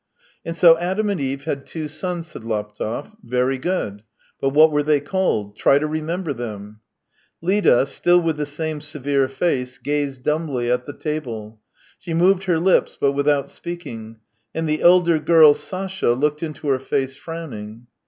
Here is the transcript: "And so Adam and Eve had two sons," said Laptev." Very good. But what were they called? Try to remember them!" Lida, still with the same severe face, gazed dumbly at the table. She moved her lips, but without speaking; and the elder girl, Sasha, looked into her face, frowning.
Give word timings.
"And 0.47 0.57
so 0.57 0.79
Adam 0.79 1.11
and 1.11 1.21
Eve 1.21 1.43
had 1.43 1.67
two 1.67 1.87
sons," 1.87 2.27
said 2.27 2.41
Laptev." 2.43 3.11
Very 3.23 3.59
good. 3.59 4.01
But 4.39 4.49
what 4.49 4.71
were 4.71 4.81
they 4.81 4.99
called? 4.99 5.55
Try 5.55 5.77
to 5.77 5.85
remember 5.85 6.33
them!" 6.33 6.79
Lida, 7.43 7.85
still 7.85 8.19
with 8.19 8.37
the 8.37 8.47
same 8.47 8.81
severe 8.81 9.27
face, 9.27 9.77
gazed 9.77 10.23
dumbly 10.23 10.71
at 10.71 10.87
the 10.87 10.93
table. 10.97 11.59
She 11.99 12.15
moved 12.15 12.45
her 12.45 12.59
lips, 12.59 12.97
but 12.99 13.11
without 13.11 13.47
speaking; 13.51 14.17
and 14.55 14.67
the 14.67 14.81
elder 14.81 15.19
girl, 15.19 15.53
Sasha, 15.53 16.13
looked 16.13 16.41
into 16.41 16.69
her 16.69 16.79
face, 16.79 17.13
frowning. 17.15 17.85